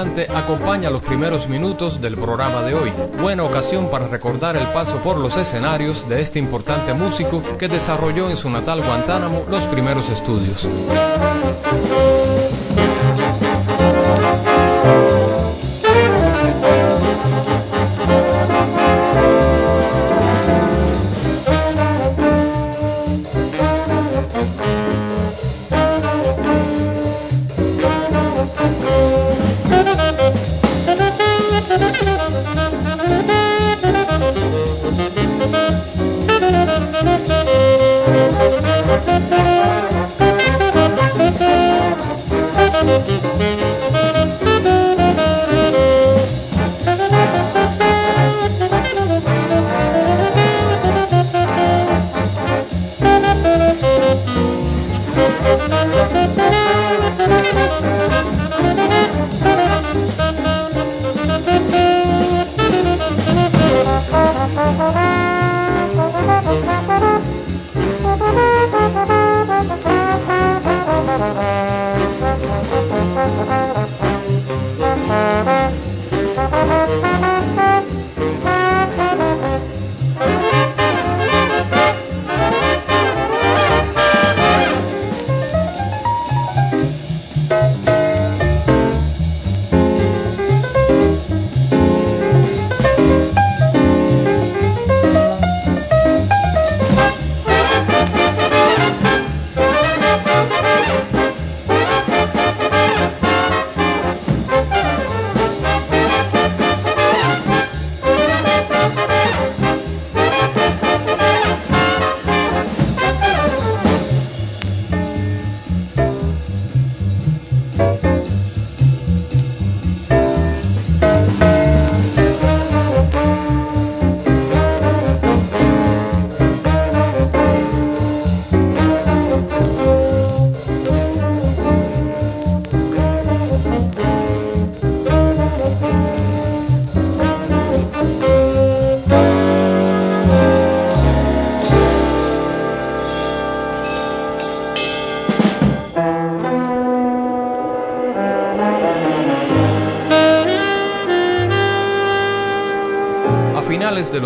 Acompaña 0.00 0.88
los 0.88 1.02
primeros 1.02 1.48
minutos 1.48 2.00
del 2.00 2.16
programa 2.16 2.62
de 2.62 2.74
hoy. 2.74 2.90
Buena 3.20 3.44
ocasión 3.44 3.90
para 3.90 4.08
recordar 4.08 4.56
el 4.56 4.66
paso 4.68 4.96
por 4.98 5.18
los 5.18 5.36
escenarios 5.36 6.08
de 6.08 6.22
este 6.22 6.38
importante 6.38 6.94
músico 6.94 7.42
que 7.58 7.68
desarrolló 7.68 8.30
en 8.30 8.36
su 8.36 8.48
natal 8.48 8.82
Guantánamo 8.82 9.44
los 9.50 9.66
primeros 9.66 10.08
estudios. 10.08 10.66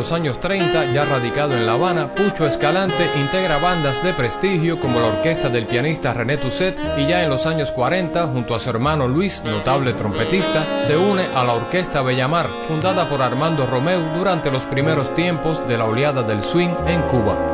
Los 0.05 0.13
años 0.13 0.39
30, 0.39 0.93
ya 0.93 1.07
radicado 1.07 1.57
en 1.57 1.65
La 1.65 1.73
Habana, 1.73 2.09
Pucho 2.15 2.47
Escalante 2.47 3.09
integra 3.19 3.57
bandas 3.57 4.03
de 4.03 4.13
prestigio 4.13 4.79
como 4.79 5.01
la 5.01 5.07
orquesta 5.07 5.49
del 5.49 5.65
pianista 5.65 6.13
René 6.13 6.37
Tusset 6.37 6.79
y 6.99 7.07
ya 7.07 7.23
en 7.23 7.31
los 7.31 7.47
años 7.47 7.71
40, 7.71 8.27
junto 8.27 8.55
a 8.55 8.61
su 8.61 8.69
hermano 8.69 9.09
Luis, 9.09 9.43
notable 9.47 9.95
trompetista, 9.95 10.83
se 10.83 10.95
une 10.95 11.23
a 11.35 11.43
la 11.43 11.55
Orquesta 11.55 12.03
Bellamar, 12.03 12.51
fundada 12.69 13.09
por 13.09 13.23
Armando 13.23 13.65
Romeu 13.65 14.13
durante 14.15 14.51
los 14.51 14.65
primeros 14.65 15.15
tiempos 15.15 15.67
de 15.67 15.79
la 15.79 15.87
oleada 15.87 16.23
del 16.23 16.43
swing 16.43 16.75
en 16.87 17.01
Cuba. 17.01 17.54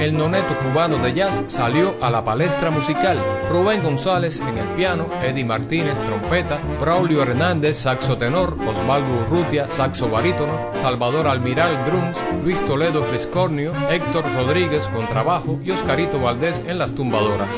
El 0.00 0.18
noneto 0.18 0.58
cubano 0.58 0.98
de 0.98 1.14
jazz 1.14 1.44
salió 1.46 1.94
a 2.02 2.10
la 2.10 2.24
palestra 2.24 2.72
musical. 2.72 3.16
Rubén 3.48 3.80
González 3.80 4.40
en 4.40 4.58
el 4.58 4.66
piano, 4.74 5.06
Eddie 5.22 5.44
Martínez 5.44 6.00
trompeta, 6.00 6.58
Braulio 6.80 7.22
Hernández 7.22 7.76
saxo 7.76 8.18
tenor, 8.18 8.56
Osvaldo 8.66 9.06
Urrutia 9.20 9.70
saxo 9.70 10.10
barítono, 10.10 10.58
Salvador 10.74 11.28
Almiral 11.28 11.84
drums, 11.86 12.18
Luis 12.42 12.60
Toledo 12.66 13.04
fliscornio, 13.04 13.72
Héctor 13.88 14.24
Rodríguez 14.34 14.88
contrabajo 14.88 15.60
y 15.64 15.70
Oscarito 15.70 16.20
Valdés 16.20 16.60
en 16.66 16.78
las 16.78 16.92
tumbadoras. 16.96 17.54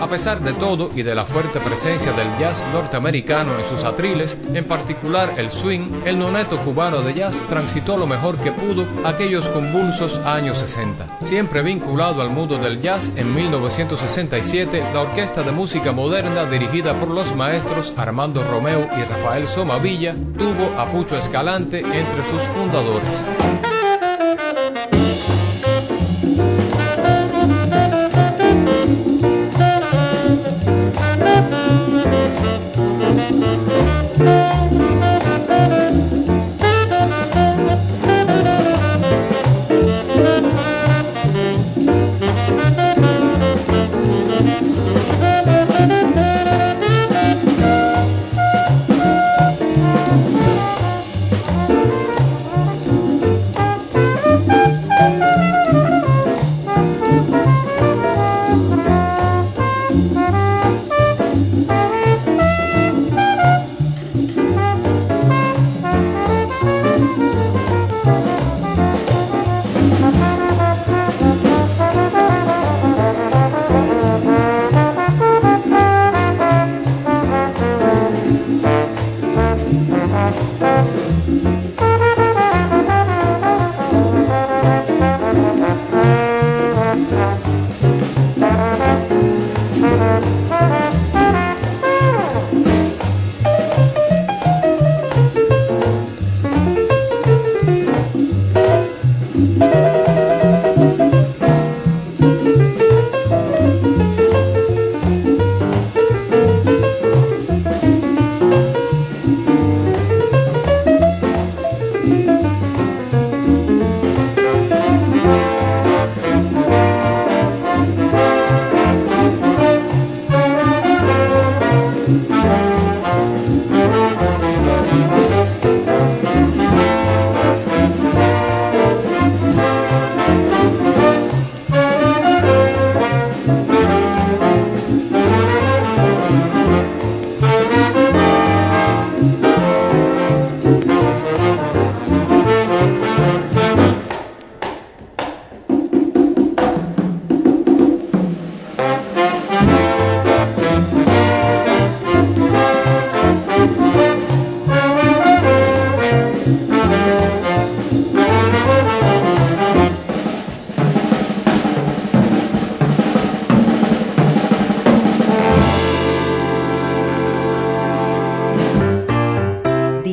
A 0.00 0.08
pesar 0.08 0.40
de 0.40 0.52
todo 0.52 0.90
y 0.94 1.02
de 1.02 1.14
la 1.14 1.24
fuerte 1.24 1.60
presencia 1.60 2.12
del 2.12 2.28
jazz 2.38 2.64
norteamericano 2.72 3.58
en 3.58 3.64
sus 3.64 3.84
atriles, 3.84 4.36
en 4.52 4.64
particular 4.64 5.34
el 5.36 5.50
swing, 5.50 6.02
el 6.04 6.18
noneto 6.18 6.58
cubano 6.58 7.02
de 7.02 7.14
jazz 7.14 7.42
transitó 7.48 7.96
lo 7.96 8.06
mejor 8.06 8.36
que 8.38 8.52
pudo 8.52 8.84
aquellos 9.04 9.48
convulsos 9.48 10.18
años 10.18 10.58
60. 10.58 11.06
Siempre 11.24 11.62
vinculado 11.62 12.20
al 12.22 12.30
mundo 12.30 12.58
del 12.58 12.80
jazz, 12.80 13.10
en 13.16 13.34
1967 13.34 14.82
la 14.92 15.02
Orquesta 15.02 15.42
de 15.42 15.52
Música 15.52 15.92
Moderna 15.92 16.44
dirigida 16.44 16.94
por 16.94 17.08
los 17.08 17.34
maestros 17.34 17.92
Armando 17.96 18.42
Romeo 18.42 18.88
y 18.96 19.02
Rafael 19.02 19.48
Somavilla 19.48 20.14
tuvo 20.38 20.78
a 20.78 20.86
Pucho 20.86 21.16
Escalante 21.16 21.80
entre 21.80 22.30
sus 22.30 22.42
fundadores. 22.54 23.75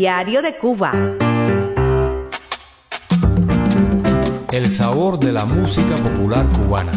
Diario 0.03 0.41
de 0.41 0.57
Cuba. 0.57 0.91
El 4.51 4.69
sabor 4.69 5.17
de 5.17 5.31
la 5.31 5.45
música 5.45 5.95
popular 5.95 6.45
cubana. 6.48 6.91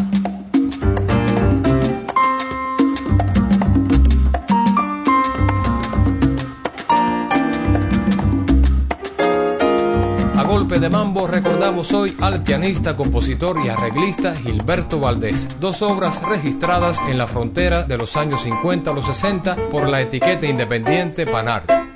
A 10.35 10.43
golpe 10.43 10.77
de 10.77 10.89
mambo 10.89 11.27
recordamos 11.27 11.93
hoy 11.93 12.13
al 12.19 12.43
pianista, 12.43 12.97
compositor 12.97 13.65
y 13.65 13.69
arreglista 13.69 14.35
Gilberto 14.35 14.99
Valdés, 14.99 15.47
dos 15.61 15.81
obras 15.81 16.21
registradas 16.23 16.99
en 17.07 17.17
la 17.17 17.27
frontera 17.27 17.83
de 17.83 17.97
los 17.97 18.17
años 18.17 18.41
50 18.41 18.91
a 18.91 18.93
los 18.93 19.05
60 19.05 19.55
por 19.71 19.87
la 19.87 20.01
etiqueta 20.01 20.45
independiente 20.45 21.25
Panart. 21.25 21.86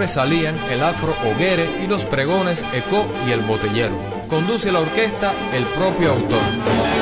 Sobresalían 0.00 0.56
el 0.70 0.82
afro 0.82 1.14
Oguere 1.30 1.68
y 1.84 1.86
los 1.86 2.06
pregones 2.06 2.64
Eco 2.72 3.06
y 3.28 3.32
el 3.32 3.40
Botellero. 3.42 3.94
Conduce 4.30 4.72
la 4.72 4.80
orquesta 4.80 5.30
el 5.54 5.62
propio 5.64 6.12
autor. 6.12 6.99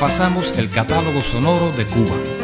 Repasamos 0.00 0.56
el 0.56 0.70
catálogo 0.70 1.20
sonoro 1.20 1.72
de 1.72 1.84
Cuba. 1.86 2.39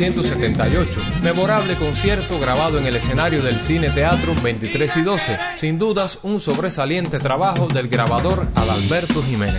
1978, 0.00 1.00
memorable 1.24 1.74
concierto 1.74 2.38
grabado 2.38 2.78
en 2.78 2.86
el 2.86 2.94
escenario 2.94 3.42
del 3.42 3.58
Cine 3.58 3.90
Teatro 3.90 4.32
23 4.40 4.96
y 4.98 5.02
12, 5.02 5.38
sin 5.56 5.76
dudas 5.76 6.20
un 6.22 6.38
sobresaliente 6.38 7.18
trabajo 7.18 7.66
del 7.66 7.88
grabador 7.88 8.46
Adalberto 8.54 9.20
Jiménez. 9.24 9.58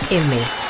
FM. 0.00 0.32
Yo 0.32 0.61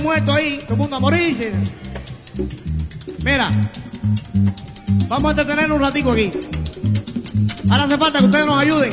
muerto 0.00 0.32
ahí, 0.32 0.58
todo 0.62 0.74
el 0.74 0.78
mundo 0.78 0.96
a 0.96 1.00
morirse. 1.00 1.52
Mira, 3.24 3.50
vamos 5.08 5.28
a 5.28 5.30
entretener 5.30 5.72
un 5.72 5.80
ratico 5.80 6.12
aquí. 6.12 6.30
Ahora 7.70 7.84
hace 7.84 7.98
falta 7.98 8.18
que 8.18 8.24
ustedes 8.26 8.46
nos 8.46 8.58
ayuden 8.58 8.92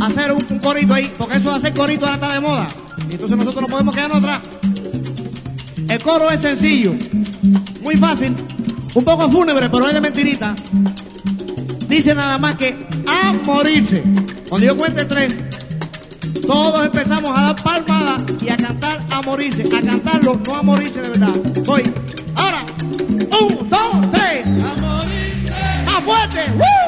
a 0.00 0.06
hacer 0.06 0.32
un, 0.32 0.44
un 0.48 0.58
corito 0.58 0.94
ahí, 0.94 1.12
porque 1.16 1.36
eso 1.36 1.50
de 1.50 1.56
hacer 1.56 1.74
corito 1.74 2.04
ahora 2.04 2.16
está 2.16 2.32
de 2.32 2.40
moda. 2.40 2.68
Y 3.08 3.12
entonces 3.12 3.36
nosotros 3.36 3.62
no 3.62 3.68
podemos 3.68 3.94
quedarnos 3.94 4.18
atrás. 4.18 4.40
El 5.88 6.02
coro 6.02 6.30
es 6.30 6.40
sencillo, 6.40 6.94
muy 7.82 7.96
fácil, 7.96 8.34
un 8.94 9.04
poco 9.04 9.30
fúnebre, 9.30 9.68
pero 9.68 9.86
es 9.86 9.94
de 9.94 10.00
mentirita. 10.00 10.54
Dice 11.88 12.14
nada 12.14 12.38
más 12.38 12.56
que 12.56 12.86
a 13.06 13.32
morirse. 13.44 14.02
Cuando 14.48 14.66
yo 14.66 14.76
cuente 14.76 15.04
tres, 15.04 15.34
todos 16.46 16.84
empezamos 16.84 17.36
a 17.38 17.42
dar 17.42 17.56
palmadas 17.62 18.22
y 18.40 18.48
a 18.48 18.56
cantar 18.56 18.98
a 19.10 19.22
morirse. 19.22 19.64
A 19.64 19.82
cantarlo, 19.82 20.40
no 20.44 20.54
a 20.54 20.62
morirse 20.62 21.00
de 21.00 21.08
verdad. 21.10 21.34
Voy. 21.64 21.82
Ahora. 22.34 22.58
Un, 23.40 23.68
dos, 23.70 24.10
tres. 24.12 24.46
A 24.46 24.76
morirse. 24.80 25.52
Más 25.86 26.04
fuerte. 26.04 26.40
¡Woo! 26.58 26.84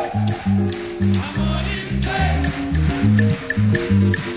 Mira 3.17 4.36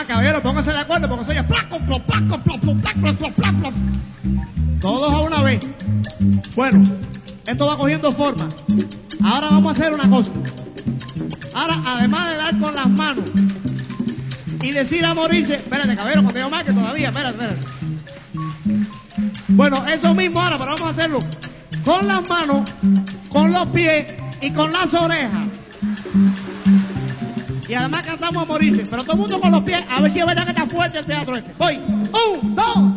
Nada 0.00 0.08
más, 0.08 0.16
caballero, 0.16 0.42
pónganse 0.42 0.72
de 0.72 0.78
acuerdo 0.78 1.08
porque 1.10 1.24
se 1.26 1.30
oye 1.32 1.44
placo, 1.44 1.78
placo, 1.78 2.42
plo, 2.42 2.58
plo, 2.58 2.74
plac, 2.80 2.98
plo, 3.00 3.14
plo, 3.16 3.34
plac, 3.34 3.54
plo. 3.60 3.70
Todos 4.80 5.12
a 5.12 5.18
una 5.18 5.42
vez. 5.42 5.60
Bueno, 6.56 6.82
esto 7.46 7.66
va 7.66 7.76
cogiendo 7.76 8.10
forma. 8.10 8.48
Ahora 9.22 9.48
vamos 9.50 9.66
a 9.66 9.70
hacer 9.78 9.92
una 9.92 10.08
cosa. 10.08 10.30
Ahora, 11.52 11.82
además 11.86 12.30
de 12.30 12.36
dar 12.36 12.58
con 12.58 12.74
las 12.74 12.88
manos 12.88 13.24
y 14.62 14.70
decir 14.70 15.04
a 15.04 15.12
morirse, 15.12 15.56
espérate, 15.56 15.94
caballero, 15.94 16.22
yo 16.32 16.48
más 16.48 16.64
que 16.64 16.72
todavía, 16.72 17.08
espérate, 17.08 17.36
espérate. 17.36 17.66
Bueno, 19.48 19.84
eso 19.86 20.14
mismo 20.14 20.40
ahora, 20.40 20.56
pero 20.56 20.70
vamos 20.76 20.88
a 20.88 20.90
hacerlo 20.92 21.18
con 21.84 22.08
las 22.08 22.26
manos, 22.26 22.70
con 23.28 23.52
los 23.52 23.66
pies 23.66 24.06
y 24.40 24.50
con 24.50 24.72
las 24.72 24.94
orejas. 24.94 25.46
Y 27.70 27.74
además 27.74 28.02
cantamos 28.02 28.42
a 28.42 28.46
morirse. 28.46 28.82
Pero 28.90 29.04
todo 29.04 29.12
el 29.12 29.18
mundo 29.20 29.40
con 29.40 29.52
los 29.52 29.62
pies. 29.62 29.80
A 29.88 30.00
ver 30.00 30.10
si 30.10 30.18
es 30.18 30.26
verdad 30.26 30.42
que 30.42 30.50
está 30.50 30.66
fuerte 30.66 30.98
el 30.98 31.04
teatro 31.06 31.36
este. 31.36 31.54
Voy. 31.56 31.76
Un, 31.76 32.56
dos, 32.56 32.96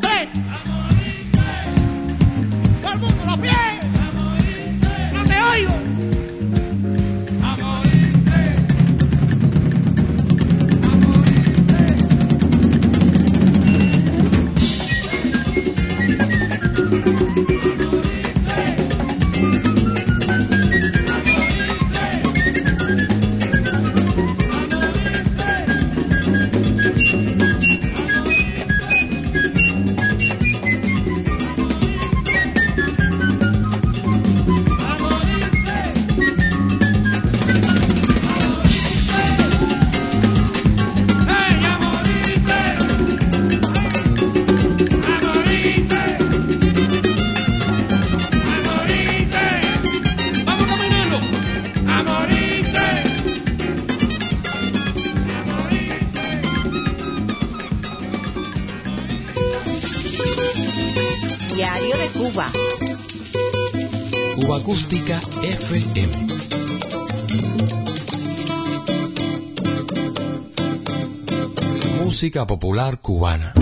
Popular 72.33 72.97
cubana. 72.97 73.53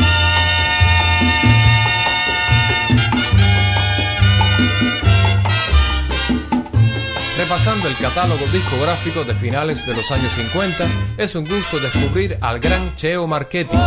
Repasando 7.38 7.90
el 7.90 7.96
catálogo 7.98 8.46
discográfico 8.54 9.26
de 9.26 9.36
finales 9.36 9.86
de 9.86 9.94
los 9.94 10.10
años 10.12 10.32
50, 10.32 10.88
es 11.18 11.36
un 11.36 11.46
gusto 11.46 11.80
descubrir 11.82 12.38
al 12.40 12.60
gran 12.60 12.96
Cheo 12.96 13.28
Marchetti. 13.28 13.78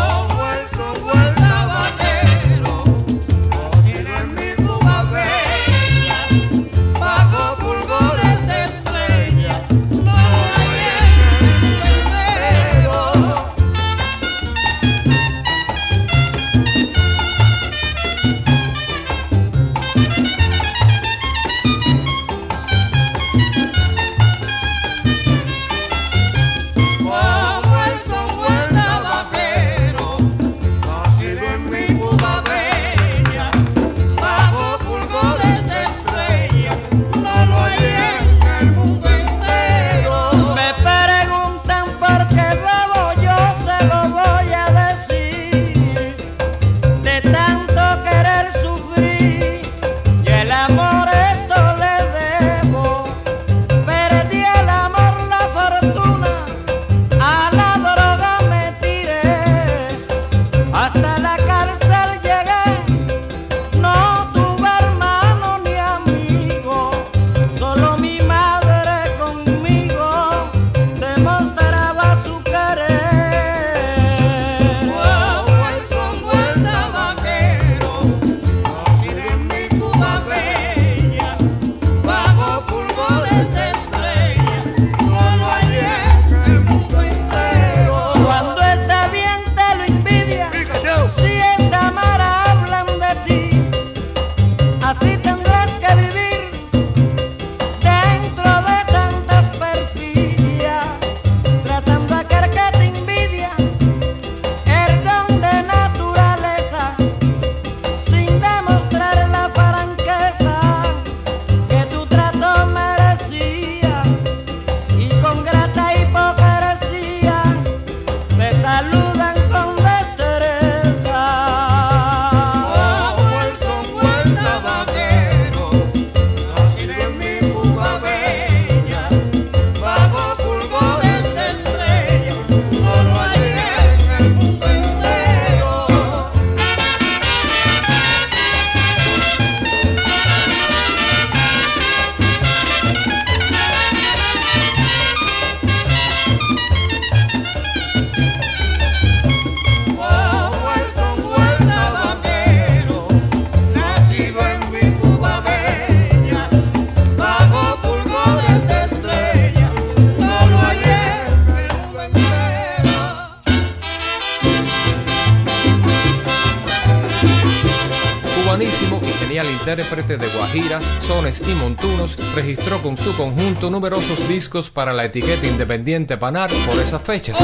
Guajiras, 170.55 170.84
sones 171.00 171.42
y 171.46 171.55
montunos, 171.55 172.16
registró 172.34 172.80
con 172.80 172.96
su 172.96 173.16
conjunto 173.16 173.70
numerosos 173.70 174.28
discos 174.28 174.70
para 174.70 174.92
la 174.92 175.05
etiqueta 175.05 175.46
independiente 175.46 176.16
Panar 176.16 176.50
por 176.66 176.78
esas 176.80 177.02
fechas. 177.02 177.36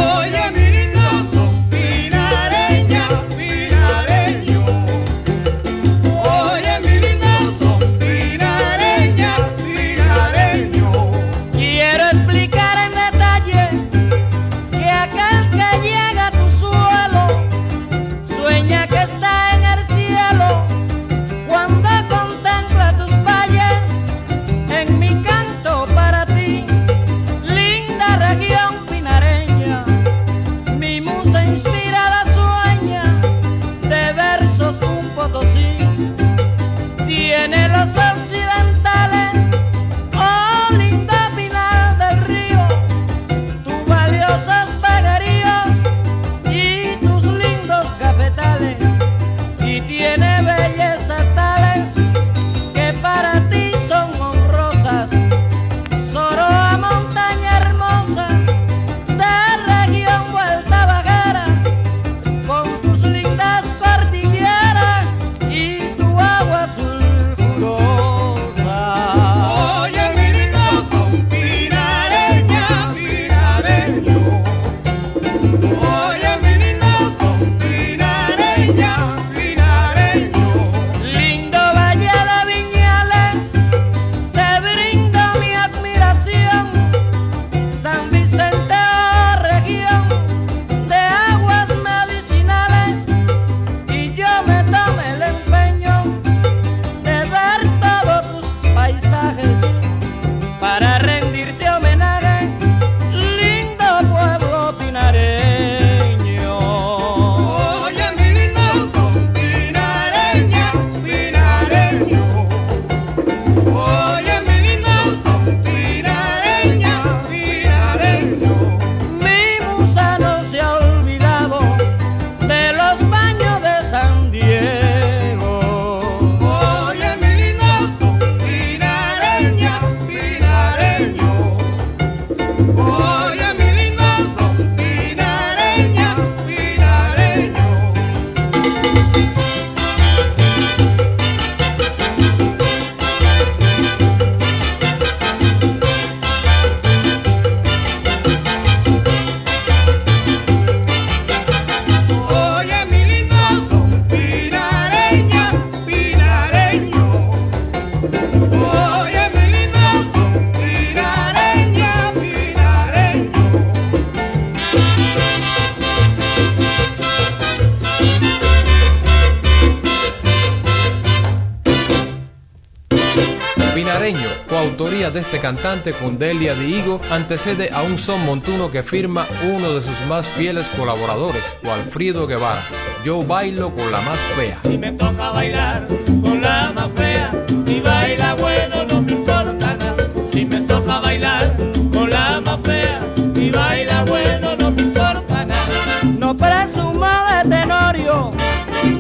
Coautoría 174.49 175.11
de 175.11 175.21
este 175.21 175.39
cantante 175.39 175.93
con 175.93 176.19
Delia 176.19 176.55
Diego, 176.55 177.01
antecede 177.13 177.71
a 177.73 177.83
un 177.83 177.97
son 177.97 178.25
montuno 178.27 178.69
que 178.71 178.83
firma 178.83 179.25
uno 179.45 179.73
de 179.73 179.83
sus 179.83 180.05
más 180.09 180.27
fieles 180.27 180.67
colaboradores, 180.77 181.59
Walfrido 181.63 182.27
Guevara. 182.27 182.61
Yo 183.05 183.23
bailo 183.23 183.71
con 183.71 183.93
la 183.93 184.01
más 184.01 184.19
fea. 184.37 184.59
Si 184.65 184.77
me 184.79 184.91
toca 184.93 185.31
bailar 185.31 185.87
con 186.23 186.41
la 186.41 186.73
más 186.75 186.89
fea 186.97 187.31
y 187.67 187.81
baila 187.81 188.35
bueno 188.35 188.85
no 188.85 189.01
me 189.01 189.13
importa 189.13 189.77
nada. 189.77 189.97
Si 190.33 190.45
me 190.45 190.61
toca 190.63 190.99
bailar 190.99 191.57
con 191.93 192.11
la 192.11 192.41
más 192.41 192.59
fea 192.65 193.01
y 193.37 193.51
baila 193.51 194.05
bueno 194.07 194.57
no 194.57 194.73
me 194.73 194.83
importa 194.83 195.45
nada. 195.47 196.03
No 196.19 196.37
presumo 196.37 197.07
de 197.45 197.49
tenorio 197.49 198.33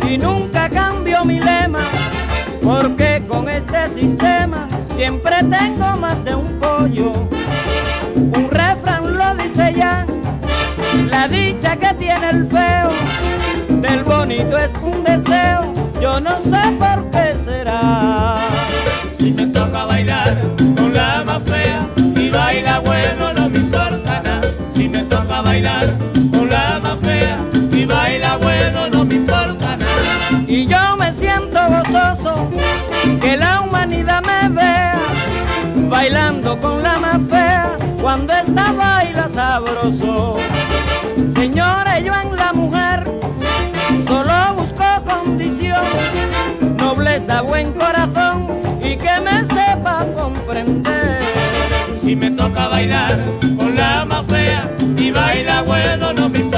y 0.09 0.19
nunca 0.19 0.71
cambio 0.71 1.25
mi 1.25 1.41
lema, 1.41 1.83
porque 2.63 3.10
con 3.31 3.49
este 3.49 3.89
sistema 3.91 4.67
siempre 4.97 5.37
tengo 5.45 5.97
más 5.97 6.23
de 6.25 6.35
un 6.35 6.59
pollo. 6.59 7.13
Un 8.17 8.51
refrán 8.51 9.17
lo 9.17 9.35
dice 9.37 9.73
ya, 9.77 10.05
la 11.09 11.29
dicha 11.29 11.77
que 11.77 11.95
tiene 11.95 12.29
el 12.31 12.47
feo, 12.49 12.91
del 13.69 14.03
bonito 14.03 14.59
es 14.59 14.71
un 14.83 15.05
deseo, 15.05 15.73
yo 16.03 16.21
no 16.21 16.37
sé 16.43 16.61
por 16.79 17.09
qué 17.11 17.37
será. 17.45 18.39
Si 19.17 19.31
me 19.31 19.47
toca 19.47 19.85
bailar 19.85 20.37
con 20.77 20.93
la 20.93 21.23
más 21.25 21.43
fea 21.45 21.87
y 22.17 22.31
baila 22.31 22.81
bueno 22.81 23.33
no 23.33 23.49
me 23.49 23.59
importa 23.59 24.23
nada. 24.25 24.41
Si 24.75 24.89
me 24.89 25.03
toca 25.05 25.41
bailar 25.41 25.97
con 26.33 26.49
la 26.49 26.81
más 26.83 26.99
fea 27.01 27.39
y 27.71 27.85
baila 27.85 28.37
bueno 28.39 28.89
no 28.91 29.05
me 29.05 29.15
importa 29.15 29.77
nada. 29.77 30.43
Y 30.49 30.67
yo 30.67 30.97
me 30.99 31.13
siento 31.13 31.61
gozoso 31.69 32.51
que 33.21 33.37
la 33.37 33.61
humanidad 33.61 34.23
me 34.23 34.49
vea 34.49 34.99
bailando 35.89 36.59
con 36.59 36.83
la 36.83 36.99
más 36.99 37.21
fea 37.29 37.77
cuando 38.01 38.33
esta 38.33 38.73
baila 38.73 39.29
sabroso. 39.29 40.37
Señores, 41.35 42.05
yo 42.05 42.13
en 42.15 42.37
la 42.37 42.53
mujer 42.53 43.11
solo 44.07 44.55
busco 44.57 44.85
condición, 45.05 45.85
nobleza, 46.77 47.43
buen 47.43 47.73
corazón 47.73 48.47
y 48.83 48.97
que 48.97 49.21
me 49.21 49.45
sepa 49.45 50.07
comprender. 50.17 51.21
Si 52.03 52.17
me 52.17 52.31
toca 52.31 52.69
bailar 52.69 53.19
con 53.59 53.75
la 53.77 54.05
más 54.05 54.25
fea 54.27 54.71
y 54.97 55.11
baila 55.11 55.63
bueno 55.63 56.13
no 56.13 56.29
me 56.29 56.50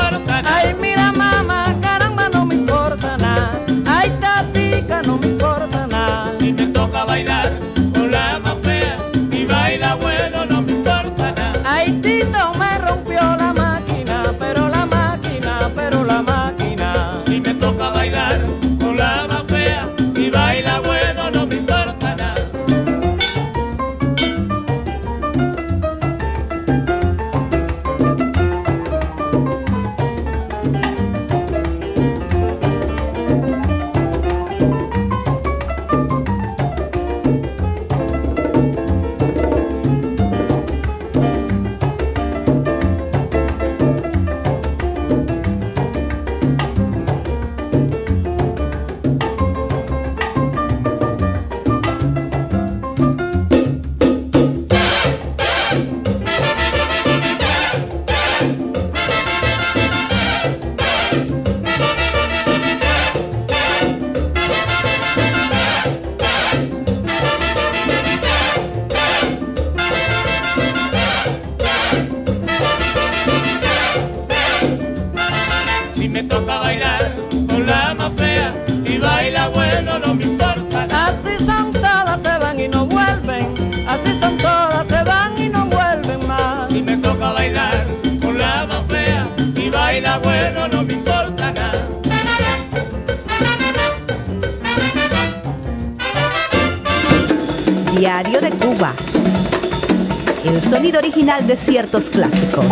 Original 100.90 101.46
de 101.46 101.54
ciertos 101.54 102.10
clásicos. 102.10 102.66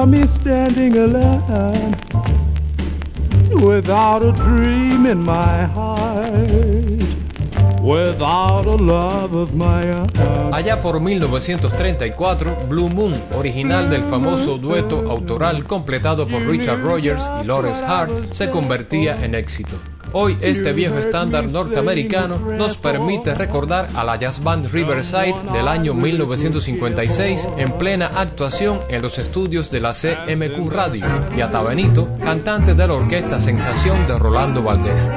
Saw 0.00 0.26
standing 0.26 0.96
alone 0.96 1.94
without 3.62 4.22
a 4.22 4.32
dream 4.32 5.04
in 5.04 5.18
my 5.18 5.66
heart, 5.74 6.50
without 7.82 8.66
a 8.66 8.76
love 8.76 9.34
of 9.34 9.52
my. 9.54 9.82
Allá 10.52 10.80
por 10.80 11.00
1934, 11.00 12.66
Blue 12.66 12.88
Moon, 12.88 13.22
original 13.34 13.90
del 13.90 14.02
famoso 14.04 14.56
dueto 14.56 15.10
autoral 15.10 15.64
completado 15.64 16.26
por 16.26 16.46
Richard 16.46 16.80
Rogers 16.80 17.28
y 17.42 17.44
Lawrence 17.44 17.84
Hart, 17.84 18.32
se 18.32 18.48
convertía 18.48 19.22
en 19.22 19.34
éxito. 19.34 19.89
Hoy 20.12 20.36
este 20.40 20.72
viejo 20.72 20.98
estándar 20.98 21.46
norteamericano 21.46 22.38
nos 22.38 22.76
permite 22.76 23.34
recordar 23.34 23.90
a 23.94 24.02
la 24.02 24.16
jazz 24.16 24.42
band 24.42 24.72
Riverside 24.72 25.36
del 25.52 25.68
año 25.68 25.94
1956 25.94 27.48
en 27.56 27.72
plena 27.78 28.06
actuación 28.06 28.80
en 28.88 29.02
los 29.02 29.18
estudios 29.18 29.70
de 29.70 29.80
la 29.80 29.92
CMQ 29.92 30.70
Radio 30.70 31.06
y 31.36 31.40
a 31.40 31.50
Tabenito, 31.50 32.08
cantante 32.22 32.74
de 32.74 32.86
la 32.88 32.94
orquesta 32.94 33.38
Sensación 33.38 34.06
de 34.08 34.18
Rolando 34.18 34.62
Valdés. 34.62 35.10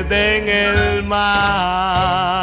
en 0.00 0.48
el 0.48 1.02
mar. 1.04 2.33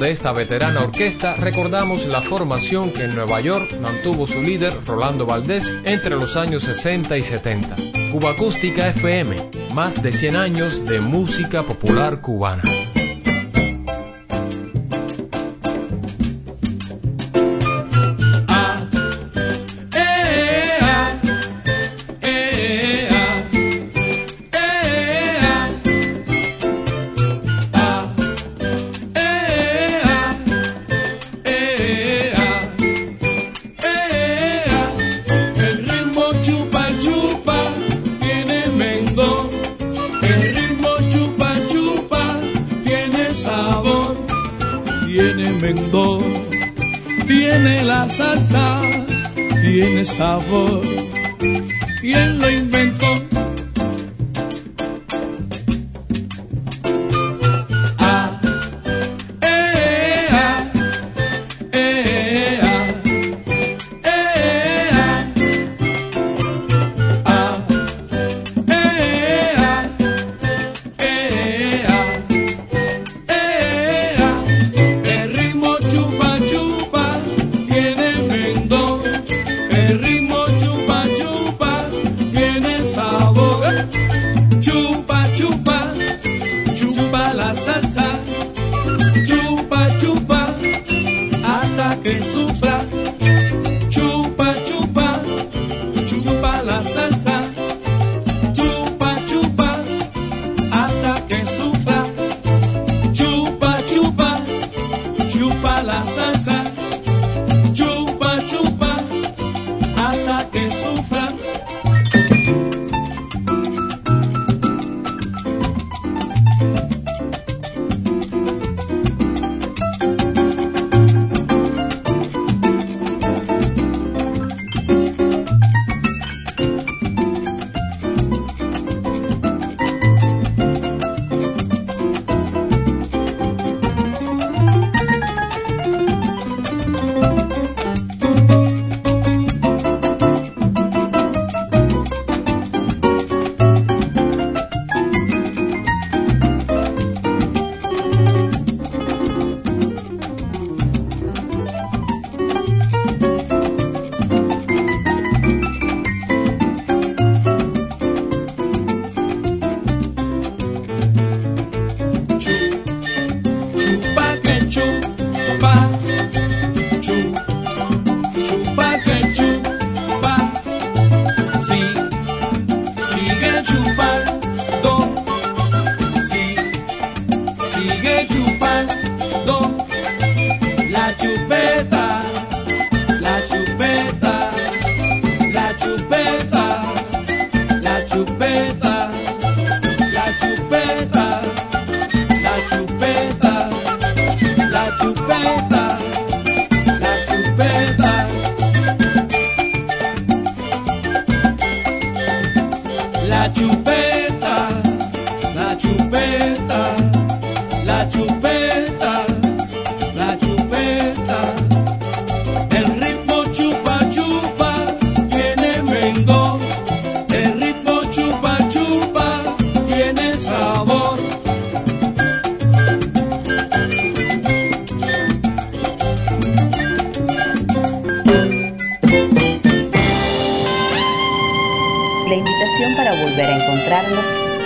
de 0.00 0.10
esta 0.10 0.32
veterana 0.32 0.80
orquesta 0.80 1.34
recordamos 1.34 2.06
la 2.06 2.22
formación 2.22 2.90
que 2.90 3.04
en 3.04 3.14
Nueva 3.14 3.40
York 3.42 3.78
mantuvo 3.80 4.26
su 4.26 4.40
líder 4.40 4.72
Rolando 4.86 5.26
Valdés 5.26 5.70
entre 5.84 6.16
los 6.16 6.38
años 6.38 6.64
60 6.64 7.18
y 7.18 7.22
70. 7.22 7.76
Cuba 8.10 8.30
Acústica 8.30 8.88
FM, 8.88 9.36
más 9.74 10.02
de 10.02 10.12
100 10.12 10.36
años 10.36 10.86
de 10.86 11.00
música 11.00 11.64
popular 11.64 12.22
cubana. 12.22 12.89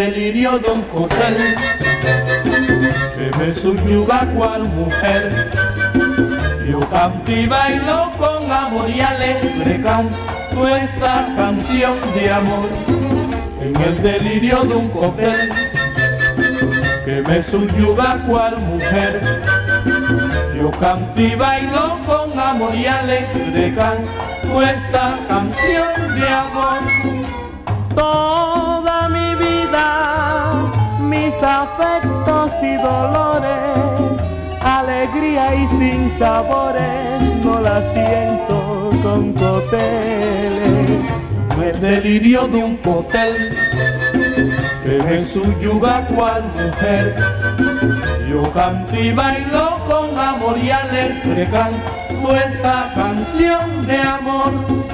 Delirio 0.00 0.58
de 0.58 0.70
un 0.70 0.82
cóctel 0.84 1.36
que 3.16 3.38
me 3.38 3.52
subyuga 3.52 4.20
cual 4.34 4.62
mujer. 4.64 5.50
Yo 6.66 6.80
canto 6.88 7.30
y 7.30 7.46
bailo 7.46 8.10
con 8.16 8.50
amor 8.50 8.88
y 8.88 9.00
alegre 9.00 9.78
canto 9.82 10.68
esta 10.68 11.34
canción 11.36 11.96
de 12.14 12.30
amor. 12.30 12.70
En 13.60 13.76
el 13.76 14.02
delirio 14.02 14.62
de 14.64 14.74
un 14.74 14.88
cóctel 14.88 15.52
que 17.04 17.20
me 17.28 17.42
subyuga 17.42 18.24
cual 18.26 18.56
mujer. 18.58 19.20
Yo 20.56 20.70
canto 20.80 21.20
y 21.20 21.34
bailo 21.34 21.98
con 22.06 22.38
amor 22.38 22.74
y 22.74 22.86
alegre 22.86 23.74
canto 23.74 24.62
esta 24.62 25.18
canción 25.28 25.88
de 26.18 26.26
amor. 26.26 26.99
Mis 31.40 31.48
afectos 31.48 32.52
y 32.62 32.76
dolores, 32.76 34.20
alegría 34.60 35.54
y 35.54 35.68
sin 35.68 36.18
sabores, 36.18 37.22
no 37.44 37.60
la 37.60 37.82
siento 37.92 38.90
con 39.02 39.32
coteles. 39.32 41.00
No 41.56 41.62
es 41.62 41.80
delirio 41.80 42.46
de 42.48 42.64
un 42.64 42.76
cotel 42.78 43.56
que 44.84 45.02
me 45.04 45.22
subyuga 45.22 46.06
cual 46.06 46.42
mujer. 46.54 47.14
Yo 48.28 48.42
canto 48.52 48.96
y 48.96 49.12
bailo 49.12 49.78
con 49.88 50.18
amor 50.18 50.58
y 50.58 50.70
alegre 50.70 51.48
canto 51.50 52.36
esta 52.36 52.92
canción 52.94 53.86
de 53.86 53.98
amor. 53.98 54.89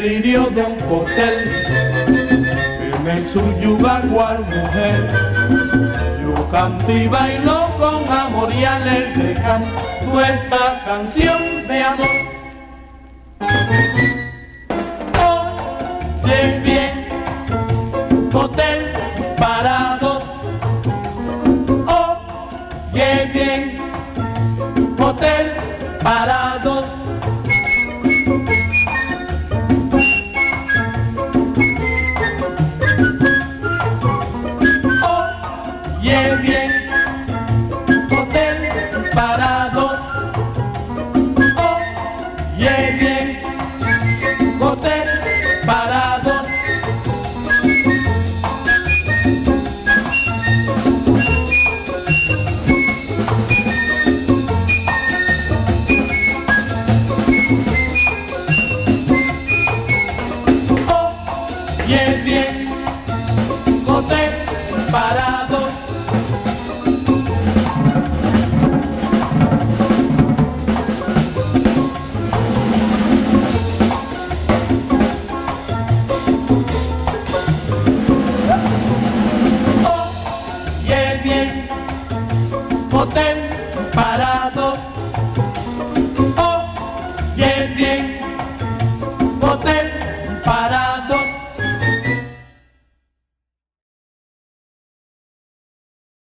Delirio 0.00 0.46
de 0.54 0.62
un 0.62 0.76
cóctel 0.88 1.50
que 2.06 2.98
me 3.04 3.20
subyuga 3.22 4.00
cual 4.12 4.40
mujer. 4.40 5.10
Yo 6.22 6.50
canto 6.50 6.92
y 6.92 7.08
bailo 7.08 7.68
con 7.78 8.08
amor 8.08 8.52
y 8.52 8.64
alegre 8.64 9.34
canto 9.34 10.20
esta 10.20 10.82
canción 10.86 11.66
de 11.66 11.82
amor. 11.82 12.27